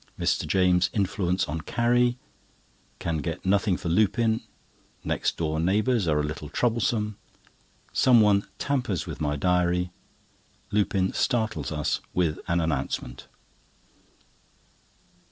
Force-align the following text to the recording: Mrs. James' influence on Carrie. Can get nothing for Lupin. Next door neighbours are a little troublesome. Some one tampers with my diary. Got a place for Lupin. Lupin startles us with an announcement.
Mrs. 0.19 0.47
James' 0.47 0.89
influence 0.93 1.47
on 1.47 1.61
Carrie. 1.61 2.17
Can 2.97 3.17
get 3.19 3.45
nothing 3.45 3.77
for 3.77 3.87
Lupin. 3.87 4.41
Next 5.03 5.37
door 5.37 5.59
neighbours 5.59 6.07
are 6.07 6.19
a 6.19 6.23
little 6.23 6.49
troublesome. 6.49 7.17
Some 7.93 8.19
one 8.19 8.47
tampers 8.57 9.05
with 9.05 9.21
my 9.21 9.35
diary. 9.35 9.91
Got 9.91 9.91
a 9.91 9.91
place 9.91 9.91
for 10.71 10.75
Lupin. 10.77 11.01
Lupin 11.09 11.13
startles 11.13 11.71
us 11.71 12.01
with 12.15 12.39
an 12.47 12.59
announcement. 12.59 13.27